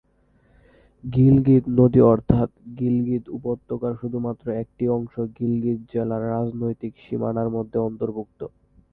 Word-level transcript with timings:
গিলগিত 1.03 1.63
নদী 1.77 1.99
অর্থাৎ 2.07 2.49
গিলগিত 2.77 3.23
উপত্যকার 3.37 3.93
শুধুমাত্র 4.01 4.45
একটি 4.61 4.83
অংশ 4.89 5.13
গিলগিত 5.37 5.79
জেলার 5.91 6.23
রাজনৈতিক 6.29 6.93
সীমানার 7.03 7.47
মধ্যে 7.55 7.77
অন্তর্ভুক্ত। 7.87 8.39